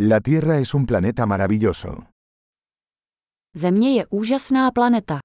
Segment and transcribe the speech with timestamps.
[0.00, 1.88] La Tierra es un planeta maravilloso.
[3.54, 5.18] Země je úžasná planeta.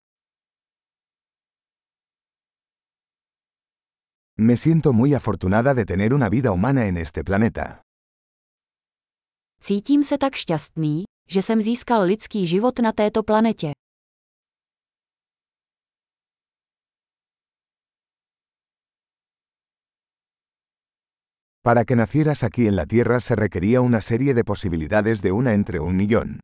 [4.37, 7.81] Me siento muy afortunada de tener una vida humana en este planeta.
[9.59, 13.71] Cítím se tak šťastný, že jsem získal lidský život na této planetě.
[21.63, 25.53] Para que nacieras aquí en la Tierra se requería una serie de posibilidades de una
[25.53, 26.39] entre un millón.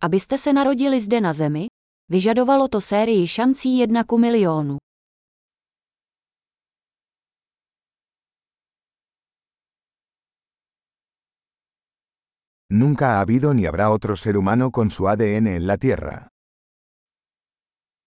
[0.00, 1.68] Abyste se narodili zde na Zemi,
[2.08, 4.78] vyžadovalo to sérii šancí jedna ku milionu.
[12.70, 16.28] Nunca ha habido ni habrá otro ser humano con su ADN en la Tierra.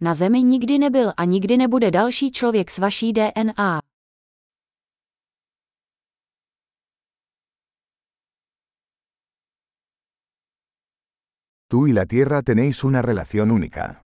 [0.00, 3.85] Na Zemi nikdy nebyl a nikdy nebude další člověk s vaší DNA.
[11.76, 14.02] Tú y la Tierra tenéis una relación única.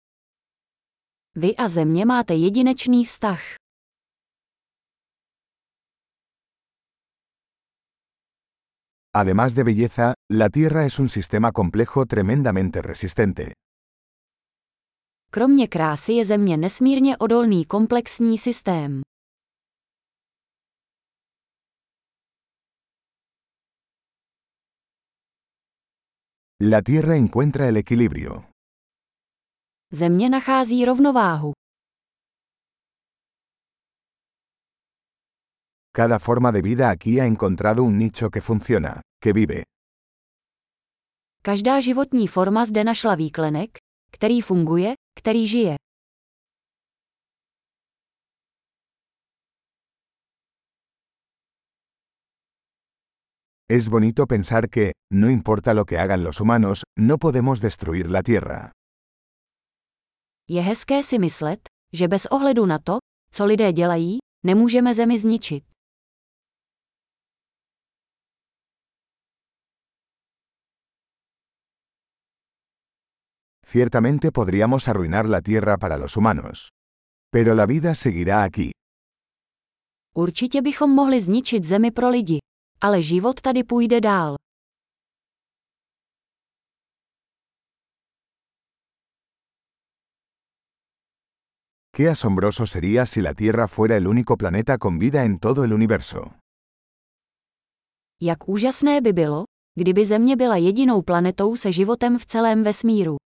[1.35, 3.41] Vy a Země máte jedinečný vztah.
[9.15, 13.53] Además de belleza, la Tierra es un sistema complejo tremendamente resistente.
[15.31, 19.03] Kromě krásy je Země nesmírně odolný komplexní systém.
[26.71, 28.45] La Tierra encuentra el equilibrio.
[29.93, 31.53] Země nachází rovnováhu.
[35.93, 39.63] Cada forma de vida aquí ha encontrado un nicho que funciona, que vive.
[41.43, 43.71] Každá životní forma zde našla výklenek,
[44.13, 45.77] který funguje, který žije.
[53.71, 58.23] Es bonito pensar que, no importa lo que hagan los humanos, no podemos destruir la
[58.23, 58.73] Tierra.
[60.49, 61.61] Je hezké si myslet,
[61.93, 62.99] že bez ohledu na to,
[63.31, 65.65] co lidé dělají, nemůžeme Zemi zničit.
[73.67, 76.69] Ciertamente podríamos arruinar la Tierra para los humanos.
[77.31, 78.71] Pero la vida seguirá aquí.
[80.15, 82.39] Určitě bychom mohli zničit Zemi pro lidi.
[82.81, 84.37] Ale život tady půjde dál.
[91.97, 95.73] Qué asombroso sería si la Tierra fuera el único planeta con vida en todo el
[95.73, 96.31] universo.
[98.23, 99.45] Jak úžasné by bylo,
[99.79, 103.17] kdyby Země byla jedinou planetou se životem v celém vesmíru.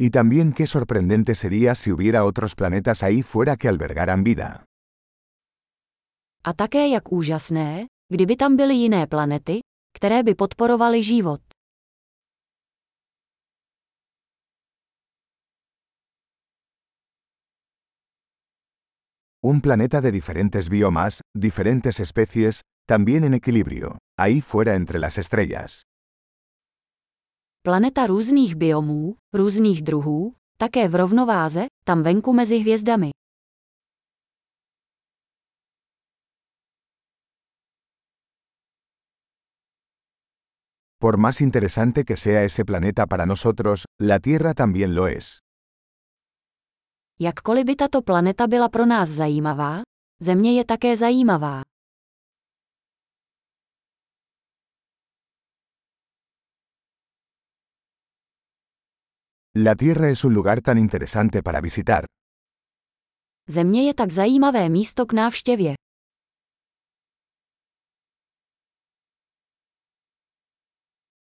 [0.00, 4.64] Y también qué sorprendente sería si hubiera otros planetas ahí fuera que albergaran vida.
[6.44, 9.60] A také jak úžasné, kdyby tam byly jiné planety,
[9.92, 11.40] které by podporovaly život.
[19.42, 25.87] Un planeta de diferentes biomas, diferentes especies, también en equilibrio, ahí fuera entre las estrellas.
[27.62, 33.10] Planeta různých biomů, různých druhů, také v rovnováze, tam venku mezi hvězdami.
[41.00, 45.38] Por más interesante que sea ese planeta para nosotros, la Tierra también lo es.
[47.20, 49.82] Jakkoliv by tato planeta byla pro nás zajímavá,
[50.22, 51.62] Země je také zajímavá.
[59.56, 62.04] La Tierra es un lugar tan interesante para visitar.
[63.48, 65.74] Země je tak zajímavé místo k návštěvě.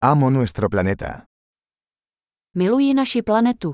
[0.02, 1.22] Amo nuestro planeta.
[2.54, 3.72] Miluji naši planetu.